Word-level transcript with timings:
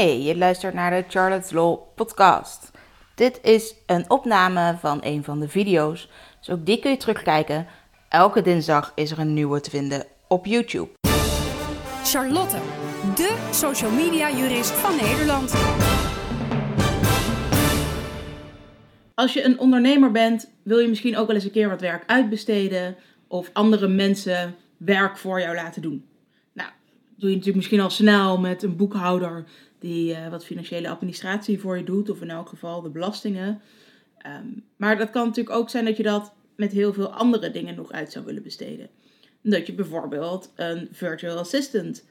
Hey, 0.00 0.22
je 0.22 0.36
luistert 0.36 0.74
naar 0.74 0.90
de 0.90 1.04
Charlotte's 1.08 1.50
Law 1.50 1.78
podcast. 1.94 2.70
Dit 3.14 3.40
is 3.42 3.74
een 3.86 4.10
opname 4.10 4.76
van 4.78 4.98
een 5.02 5.24
van 5.24 5.40
de 5.40 5.48
video's, 5.48 6.08
dus 6.38 6.50
ook 6.50 6.66
die 6.66 6.78
kun 6.78 6.90
je 6.90 6.96
terugkijken. 6.96 7.66
Elke 8.08 8.42
dinsdag 8.42 8.92
is 8.94 9.10
er 9.10 9.18
een 9.18 9.34
nieuwe 9.34 9.60
te 9.60 9.70
vinden 9.70 10.06
op 10.28 10.46
YouTube. 10.46 10.88
Charlotte, 12.04 12.56
de 13.14 13.48
social 13.50 13.90
media 13.90 14.30
jurist 14.30 14.70
van 14.70 14.96
Nederland. 14.96 15.54
Als 19.14 19.32
je 19.32 19.44
een 19.44 19.58
ondernemer 19.58 20.10
bent, 20.10 20.52
wil 20.62 20.78
je 20.78 20.88
misschien 20.88 21.16
ook 21.16 21.26
wel 21.26 21.36
eens 21.36 21.44
een 21.44 21.50
keer 21.50 21.68
wat 21.68 21.80
werk 21.80 22.02
uitbesteden 22.06 22.96
of 23.28 23.50
andere 23.52 23.88
mensen 23.88 24.54
werk 24.76 25.18
voor 25.18 25.40
jou 25.40 25.54
laten 25.54 25.82
doen. 25.82 26.04
Nou, 26.52 26.70
doe 27.16 27.28
je 27.28 27.36
natuurlijk 27.36 27.56
misschien 27.56 27.80
al 27.80 27.90
snel 27.90 28.38
met 28.38 28.62
een 28.62 28.76
boekhouder 28.76 29.44
die 29.80 30.12
uh, 30.12 30.28
wat 30.28 30.44
financiële 30.44 30.88
administratie 30.88 31.60
voor 31.60 31.76
je 31.76 31.84
doet, 31.84 32.10
of 32.10 32.20
in 32.20 32.30
elk 32.30 32.48
geval 32.48 32.82
de 32.82 32.90
belastingen. 32.90 33.60
Um, 34.26 34.64
maar 34.76 34.98
dat 34.98 35.10
kan 35.10 35.26
natuurlijk 35.26 35.56
ook 35.56 35.70
zijn 35.70 35.84
dat 35.84 35.96
je 35.96 36.02
dat 36.02 36.32
met 36.56 36.72
heel 36.72 36.92
veel 36.92 37.12
andere 37.12 37.50
dingen 37.50 37.74
nog 37.74 37.92
uit 37.92 38.12
zou 38.12 38.24
willen 38.24 38.42
besteden. 38.42 38.88
Dat 39.42 39.66
je 39.66 39.72
bijvoorbeeld 39.72 40.52
een 40.56 40.88
virtual 40.92 41.38
assistant 41.38 42.04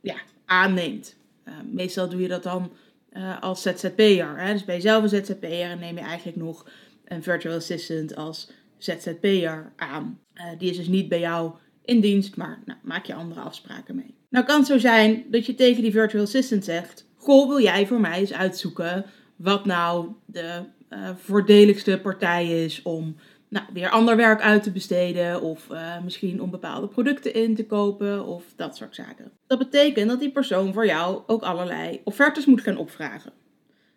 ja, 0.00 0.16
aanneemt. 0.44 1.16
Uh, 1.44 1.54
meestal 1.70 2.08
doe 2.08 2.20
je 2.20 2.28
dat 2.28 2.42
dan 2.42 2.72
uh, 3.12 3.42
als 3.42 3.62
ZZP'er. 3.62 4.38
Hè? 4.40 4.52
Dus 4.52 4.64
ben 4.64 4.74
je 4.74 4.80
zelf 4.80 5.02
een 5.02 5.24
ZZP'er 5.24 5.70
en 5.70 5.78
neem 5.78 5.96
je 5.96 6.02
eigenlijk 6.02 6.36
nog 6.36 6.70
een 7.04 7.22
virtual 7.22 7.56
assistant 7.56 8.16
als 8.16 8.50
ZZP'er 8.78 9.72
aan. 9.76 10.20
Uh, 10.34 10.44
die 10.58 10.70
is 10.70 10.76
dus 10.76 10.88
niet 10.88 11.08
bij 11.08 11.20
jou 11.20 11.52
in 11.84 12.00
dienst, 12.00 12.36
maar 12.36 12.62
nou, 12.64 12.78
maak 12.82 13.04
je 13.04 13.14
andere 13.14 13.40
afspraken 13.40 13.94
mee. 13.94 14.14
Nou 14.34 14.46
kan 14.46 14.58
het 14.58 14.66
zo 14.66 14.78
zijn 14.78 15.24
dat 15.26 15.46
je 15.46 15.54
tegen 15.54 15.82
die 15.82 15.92
virtual 15.92 16.22
assistant 16.22 16.64
zegt: 16.64 17.06
Goh, 17.16 17.48
wil 17.48 17.60
jij 17.60 17.86
voor 17.86 18.00
mij 18.00 18.18
eens 18.18 18.32
uitzoeken 18.32 19.04
wat 19.36 19.64
nou 19.64 20.08
de 20.24 20.60
uh, 20.90 21.10
voordeligste 21.16 22.00
partij 22.02 22.64
is 22.64 22.82
om 22.82 23.16
nou, 23.48 23.66
weer 23.72 23.88
ander 23.90 24.16
werk 24.16 24.40
uit 24.40 24.62
te 24.62 24.70
besteden 24.70 25.40
of 25.40 25.68
uh, 25.70 26.02
misschien 26.04 26.42
om 26.42 26.50
bepaalde 26.50 26.88
producten 26.88 27.34
in 27.34 27.54
te 27.54 27.66
kopen 27.66 28.26
of 28.26 28.44
dat 28.56 28.76
soort 28.76 28.94
zaken. 28.94 29.30
Dat 29.46 29.58
betekent 29.58 30.08
dat 30.08 30.20
die 30.20 30.30
persoon 30.30 30.72
voor 30.72 30.86
jou 30.86 31.22
ook 31.26 31.42
allerlei 31.42 32.00
offertes 32.04 32.46
moet 32.46 32.60
gaan 32.60 32.76
opvragen. 32.76 33.32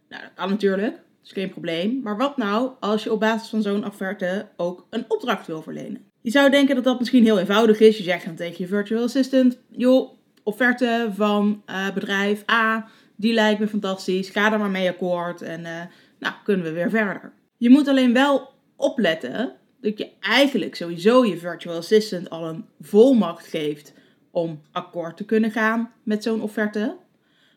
Nou, 0.09 0.21
dat 0.21 0.31
kan 0.35 0.49
natuurlijk, 0.49 0.95
dat 0.95 1.01
is 1.23 1.31
geen 1.31 1.49
probleem. 1.49 1.99
Maar 2.03 2.17
wat 2.17 2.37
nou 2.37 2.71
als 2.79 3.03
je 3.03 3.11
op 3.11 3.19
basis 3.19 3.49
van 3.49 3.61
zo'n 3.61 3.85
offerte 3.85 4.47
ook 4.57 4.87
een 4.89 5.05
opdracht 5.07 5.47
wil 5.47 5.61
verlenen? 5.61 6.05
Je 6.21 6.31
zou 6.31 6.49
denken 6.49 6.75
dat 6.75 6.83
dat 6.83 6.99
misschien 6.99 7.23
heel 7.23 7.39
eenvoudig 7.39 7.79
is. 7.79 7.97
Je 7.97 8.03
zegt 8.03 8.25
dan 8.25 8.35
tegen 8.35 8.55
je 8.57 8.67
virtual 8.67 9.03
assistant: 9.03 9.57
joh, 9.69 10.15
offerte 10.47 11.09
van 11.15 11.63
uh, 11.69 11.93
bedrijf 11.93 12.49
A, 12.51 12.87
die 13.15 13.33
lijkt 13.33 13.59
me 13.59 13.67
fantastisch. 13.67 14.29
Ga 14.29 14.51
er 14.51 14.59
maar 14.59 14.69
mee 14.69 14.89
akkoord 14.89 15.41
en 15.41 15.59
uh, 15.59 15.81
nou 16.19 16.33
kunnen 16.43 16.65
we 16.65 16.71
weer 16.71 16.89
verder. 16.89 17.33
Je 17.57 17.69
moet 17.69 17.87
alleen 17.87 18.13
wel 18.13 18.49
opletten 18.75 19.55
dat 19.81 19.97
je 19.97 20.09
eigenlijk 20.19 20.75
sowieso 20.75 21.25
je 21.25 21.37
virtual 21.37 21.77
assistant 21.77 22.29
al 22.29 22.47
een 22.47 22.65
volmacht 22.81 23.47
geeft 23.47 23.93
om 24.31 24.61
akkoord 24.71 25.17
te 25.17 25.25
kunnen 25.25 25.51
gaan 25.51 25.91
met 26.03 26.23
zo'n 26.23 26.41
offerte. 26.41 26.97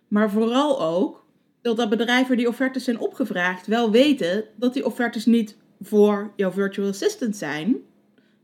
Maar 0.08 0.30
vooral 0.30 0.83
ook 0.83 1.24
dat 1.62 1.77
dat 1.77 1.88
bedrijven 1.88 2.36
die 2.36 2.48
offertes 2.48 2.84
zijn 2.84 2.98
opgevraagd 2.98 3.66
wel 3.66 3.91
weten 3.91 4.44
dat 4.56 4.74
die 4.74 4.86
offertes 4.86 5.27
niet 5.27 5.56
voor 5.80 6.33
jouw 6.36 6.52
virtual 6.52 6.88
assistant 6.88 7.36
zijn, 7.36 7.77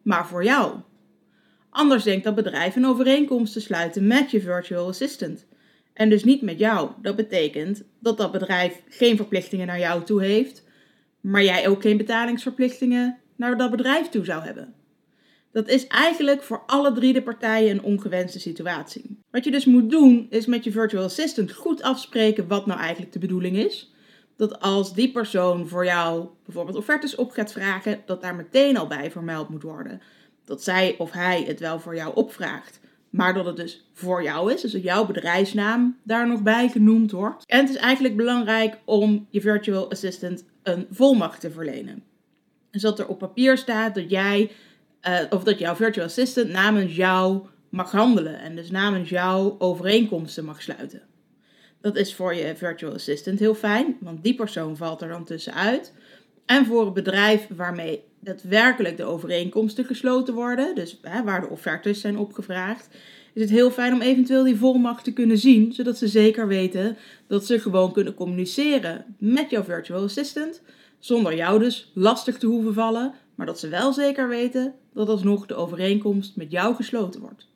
maar 0.02 0.26
voor 0.26 0.44
jou. 0.44 0.74
Anders 1.76 2.02
denkt 2.02 2.24
dat 2.24 2.34
bedrijf 2.34 2.76
een 2.76 2.86
overeenkomst 2.86 3.52
te 3.52 3.60
sluiten 3.60 4.06
met 4.06 4.30
je 4.30 4.40
virtual 4.40 4.88
assistant. 4.88 5.46
En 5.92 6.08
dus 6.08 6.24
niet 6.24 6.42
met 6.42 6.58
jou. 6.58 6.90
Dat 7.02 7.16
betekent 7.16 7.82
dat 7.98 8.16
dat 8.16 8.32
bedrijf 8.32 8.82
geen 8.88 9.16
verplichtingen 9.16 9.66
naar 9.66 9.78
jou 9.78 10.04
toe 10.04 10.22
heeft, 10.22 10.64
maar 11.20 11.42
jij 11.42 11.68
ook 11.68 11.82
geen 11.82 11.96
betalingsverplichtingen 11.96 13.18
naar 13.36 13.56
dat 13.56 13.70
bedrijf 13.70 14.08
toe 14.08 14.24
zou 14.24 14.42
hebben. 14.42 14.74
Dat 15.52 15.68
is 15.68 15.86
eigenlijk 15.86 16.42
voor 16.42 16.62
alle 16.66 16.92
drie 16.92 17.12
de 17.12 17.22
partijen 17.22 17.70
een 17.70 17.82
ongewenste 17.82 18.40
situatie. 18.40 19.18
Wat 19.30 19.44
je 19.44 19.50
dus 19.50 19.64
moet 19.64 19.90
doen, 19.90 20.26
is 20.30 20.46
met 20.46 20.64
je 20.64 20.72
virtual 20.72 21.04
assistant 21.04 21.52
goed 21.52 21.82
afspreken 21.82 22.48
wat 22.48 22.66
nou 22.66 22.80
eigenlijk 22.80 23.12
de 23.12 23.18
bedoeling 23.18 23.56
is. 23.56 23.92
Dat 24.36 24.60
als 24.60 24.94
die 24.94 25.12
persoon 25.12 25.68
voor 25.68 25.84
jou 25.84 26.26
bijvoorbeeld 26.44 26.76
offertes 26.76 27.14
op 27.14 27.30
gaat 27.30 27.52
vragen, 27.52 28.02
dat 28.06 28.22
daar 28.22 28.34
meteen 28.34 28.76
al 28.76 28.86
bij 28.86 29.10
vermeld 29.10 29.48
moet 29.48 29.62
worden. 29.62 30.00
Dat 30.46 30.62
zij 30.62 30.94
of 30.98 31.12
hij 31.12 31.44
het 31.46 31.60
wel 31.60 31.80
voor 31.80 31.96
jou 31.96 32.14
opvraagt, 32.14 32.80
maar 33.10 33.34
dat 33.34 33.46
het 33.46 33.56
dus 33.56 33.84
voor 33.92 34.22
jou 34.22 34.52
is. 34.52 34.60
Dus 34.60 34.72
dat 34.72 34.82
jouw 34.82 35.06
bedrijfsnaam 35.06 35.98
daar 36.02 36.28
nog 36.28 36.42
bij 36.42 36.68
genoemd 36.68 37.10
wordt. 37.10 37.44
En 37.46 37.60
het 37.60 37.68
is 37.68 37.76
eigenlijk 37.76 38.16
belangrijk 38.16 38.78
om 38.84 39.26
je 39.30 39.40
virtual 39.40 39.90
assistant 39.90 40.44
een 40.62 40.86
volmacht 40.90 41.40
te 41.40 41.50
verlenen. 41.50 42.02
Dus 42.70 42.82
dat 42.82 42.98
er 42.98 43.06
op 43.06 43.18
papier 43.18 43.58
staat 43.58 43.94
dat 43.94 44.10
jij, 44.10 44.50
uh, 45.08 45.20
of 45.30 45.44
dat 45.44 45.58
jouw 45.58 45.74
virtual 45.74 46.06
assistant 46.06 46.48
namens 46.48 46.96
jou 46.96 47.46
mag 47.68 47.92
handelen. 47.92 48.40
En 48.40 48.56
dus 48.56 48.70
namens 48.70 49.08
jou 49.08 49.54
overeenkomsten 49.58 50.44
mag 50.44 50.62
sluiten. 50.62 51.02
Dat 51.80 51.96
is 51.96 52.14
voor 52.14 52.34
je 52.34 52.56
virtual 52.56 52.92
assistant 52.92 53.38
heel 53.38 53.54
fijn, 53.54 53.96
want 54.00 54.22
die 54.22 54.34
persoon 54.34 54.76
valt 54.76 55.02
er 55.02 55.08
dan 55.08 55.24
tussenuit. 55.24 55.92
En 56.46 56.66
voor 56.66 56.84
het 56.84 56.94
bedrijf 56.94 57.46
waarmee 57.56 58.04
daadwerkelijk 58.26 58.96
de 58.96 59.04
overeenkomsten 59.04 59.84
gesloten 59.84 60.34
worden, 60.34 60.74
dus 60.74 60.98
hè, 61.02 61.24
waar 61.24 61.40
de 61.40 61.48
offertes 61.48 62.00
zijn 62.00 62.18
opgevraagd, 62.18 62.88
is 63.32 63.42
het 63.42 63.50
heel 63.50 63.70
fijn 63.70 63.92
om 63.92 64.00
eventueel 64.00 64.44
die 64.44 64.56
volmacht 64.56 65.04
te 65.04 65.12
kunnen 65.12 65.38
zien, 65.38 65.72
zodat 65.72 65.98
ze 65.98 66.08
zeker 66.08 66.48
weten 66.48 66.96
dat 67.26 67.46
ze 67.46 67.58
gewoon 67.58 67.92
kunnen 67.92 68.14
communiceren 68.14 69.04
met 69.18 69.50
jouw 69.50 69.62
virtual 69.62 70.02
assistant, 70.02 70.62
zonder 70.98 71.34
jou 71.34 71.58
dus 71.58 71.90
lastig 71.94 72.38
te 72.38 72.46
hoeven 72.46 72.74
vallen, 72.74 73.14
maar 73.34 73.46
dat 73.46 73.58
ze 73.58 73.68
wel 73.68 73.92
zeker 73.92 74.28
weten 74.28 74.74
dat 74.94 75.08
alsnog 75.08 75.46
de 75.46 75.54
overeenkomst 75.54 76.36
met 76.36 76.50
jou 76.50 76.74
gesloten 76.74 77.20
wordt. 77.20 77.46